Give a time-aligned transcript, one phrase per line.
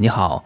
[0.00, 0.44] 你好，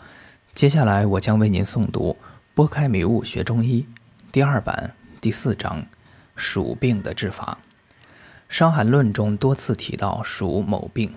[0.55, 2.17] 接下来我将为您诵读
[2.55, 3.87] 《拨开迷雾学中医》
[4.33, 5.85] 第二版第四章
[6.35, 7.59] “鼠病的治法”。
[8.49, 11.13] 《伤寒论》中多次提到鼠某病，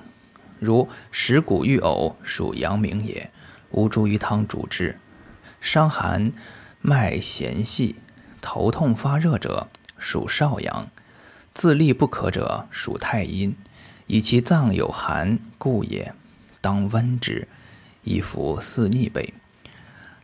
[0.60, 3.32] 如食骨欲呕，属阳明也，
[3.72, 4.96] 乌茱萸汤主之；
[5.62, 6.34] 伤寒
[6.82, 7.96] 脉弦细，
[8.42, 10.88] 头痛发热者，属少阳；
[11.54, 13.56] 自立不可者，属太阴。
[14.08, 16.14] 以其脏有寒故也，
[16.60, 17.48] 当温之。
[18.06, 19.34] 一服四逆杯，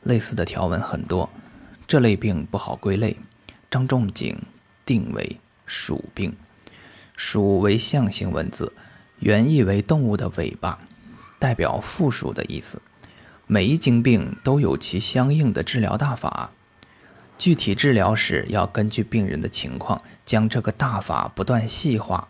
[0.03, 1.30] 类似的条文很多。
[1.88, 3.17] 这类病不好归类，
[3.70, 4.39] 张仲景
[4.85, 6.34] 定为鼠病。
[7.17, 8.72] 鼠为象形文字，
[9.20, 10.80] 原意为动物的尾巴，
[11.38, 12.81] 代表附属的意思。
[13.48, 16.52] 每一经病都有其相应的治疗大法，
[17.38, 22.27] 具体治疗时要根据病人的情况，将这个大法不断细化。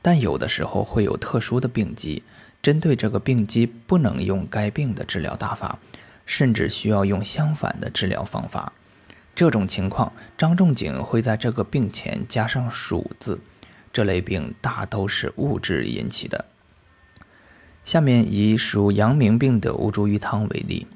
[0.00, 2.22] 但有的时候会有特殊的病机。
[2.64, 5.78] 针对这个病机，不能用该病的治疗大法，
[6.24, 8.72] 甚至需要用相反的治疗方法。
[9.34, 13.38] 这种情况，张仲景会在这个病前加上“暑”字。
[13.92, 16.46] 这类病大都是物质引起的。
[17.84, 20.86] 下面以属阳明病的乌茱萸汤为例，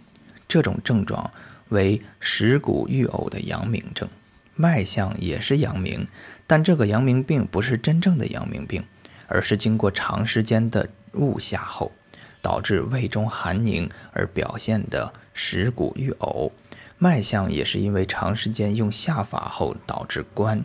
[0.48, 1.30] 这种症状
[1.68, 4.08] 为食骨欲呕的阳明症，
[4.54, 6.08] 脉象也是阳明，
[6.46, 8.82] 但这个阳明病不是真正的阳明病，
[9.26, 10.88] 而是经过长时间的。
[11.18, 11.92] 物下后，
[12.40, 16.50] 导致胃中寒凝而表现的食谷欲呕，
[16.96, 20.64] 脉象也是因为长时间用下法后导致关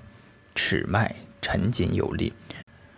[0.55, 2.31] 尺脉沉紧有力。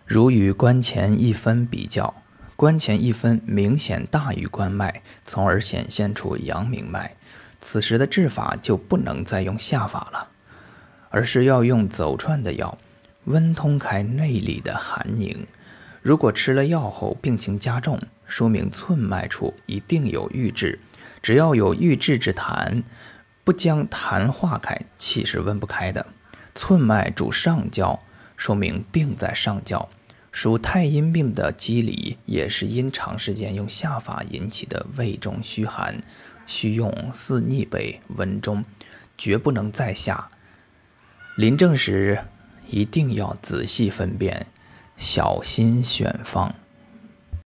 [0.04, 2.14] 如与关前一分比较，
[2.54, 7.16] 关前一分明显大于关脉，从而显现出阳明脉。
[7.60, 10.28] 此时的治法就不能再用下法了，
[11.10, 12.78] 而是要用走串的药，
[13.24, 15.46] 温通开内里的寒凝。
[16.06, 20.78] 如果吃了药后病情加重，说明寸脉处一定有郁滞。
[21.20, 22.84] 只要有郁滞之痰，
[23.42, 26.06] 不将痰化开，气是温不开的。
[26.54, 28.00] 寸脉主上焦，
[28.36, 29.88] 说明病在上焦。
[30.30, 36.00] 属太阴病的机理也是因长时间用下法引起的胃中虚寒，
[36.46, 38.64] 需用四逆杯温中，
[39.18, 40.30] 绝不能再下。
[41.36, 42.20] 临症时
[42.68, 44.46] 一定要仔细分辨。
[44.96, 46.54] 小心选方。